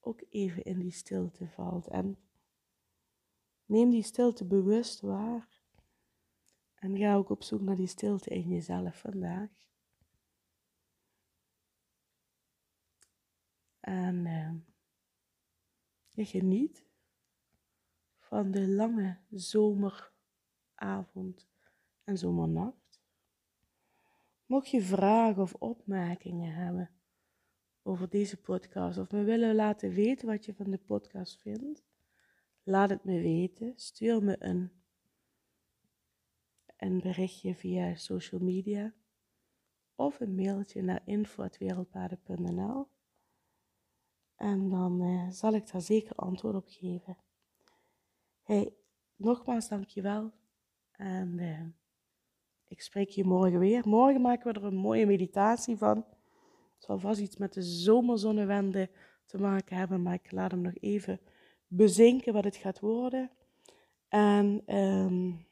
ook 0.00 0.22
even 0.28 0.62
in 0.62 0.78
die 0.78 0.90
stilte 0.90 1.48
valt. 1.48 1.88
En 1.88 2.18
neem 3.64 3.90
die 3.90 4.02
stilte 4.02 4.44
bewust 4.44 5.00
waar. 5.00 5.62
En 6.74 6.96
ga 6.96 7.14
ook 7.14 7.30
op 7.30 7.42
zoek 7.42 7.60
naar 7.60 7.76
die 7.76 7.86
stilte 7.86 8.30
in 8.30 8.48
jezelf 8.48 9.00
vandaag. 9.00 9.50
En 13.80 14.26
uh, 14.26 14.52
je 16.08 16.24
geniet 16.24 16.86
van 18.18 18.50
de 18.50 18.68
lange 18.68 19.18
zomeravond 19.30 21.48
en 22.04 22.18
zomernacht. 22.18 22.87
Mocht 24.48 24.68
je 24.68 24.82
vragen 24.82 25.42
of 25.42 25.54
opmerkingen 25.54 26.54
hebben 26.54 26.90
over 27.82 28.08
deze 28.08 28.40
podcast 28.40 28.98
of 28.98 29.10
me 29.10 29.22
willen 29.22 29.54
laten 29.54 29.90
weten 29.90 30.26
wat 30.26 30.44
je 30.44 30.54
van 30.54 30.70
de 30.70 30.78
podcast 30.78 31.40
vindt, 31.40 31.84
laat 32.62 32.90
het 32.90 33.04
me 33.04 33.20
weten. 33.20 33.72
Stuur 33.76 34.22
me 34.22 34.36
een, 34.38 34.72
een 36.76 37.00
berichtje 37.00 37.54
via 37.54 37.94
social 37.94 38.40
media 38.40 38.94
of 39.94 40.20
een 40.20 40.34
mailtje 40.34 40.82
naar 40.82 41.02
info.wereldpaden.nl 41.04 42.88
en 44.36 44.68
dan 44.68 45.02
uh, 45.02 45.30
zal 45.30 45.52
ik 45.52 45.72
daar 45.72 45.80
zeker 45.80 46.16
antwoord 46.16 46.54
op 46.54 46.66
geven. 46.68 47.16
Hey, 48.42 48.74
nogmaals 49.16 49.68
dankjewel. 49.68 50.32
En 50.90 51.38
uh, 51.38 51.66
ik 52.68 52.80
spreek 52.80 53.08
je 53.08 53.24
morgen 53.24 53.58
weer. 53.58 53.88
Morgen 53.88 54.20
maken 54.20 54.52
we 54.52 54.58
er 54.60 54.66
een 54.66 54.74
mooie 54.74 55.06
meditatie 55.06 55.76
van. 55.76 55.96
Het 56.74 56.84
zal 56.84 56.98
vast 56.98 57.20
iets 57.20 57.36
met 57.36 57.52
de 57.52 57.62
zomerzonnewende 57.62 58.90
te 59.26 59.38
maken 59.38 59.76
hebben, 59.76 60.02
maar 60.02 60.14
ik 60.14 60.32
laat 60.32 60.50
hem 60.50 60.60
nog 60.60 60.74
even 60.80 61.20
bezinken 61.66 62.32
wat 62.32 62.44
het 62.44 62.56
gaat 62.56 62.80
worden. 62.80 63.30
En 64.08 64.76
um, 64.76 65.46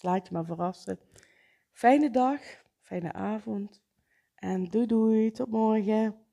je 0.00 0.28
maar 0.30 0.44
verrassen. 0.44 0.98
Fijne 1.72 2.10
dag, 2.10 2.40
fijne 2.82 3.12
avond 3.12 3.82
en 4.34 4.64
doei 4.64 4.86
doei, 4.86 5.30
tot 5.30 5.48
morgen. 5.48 6.27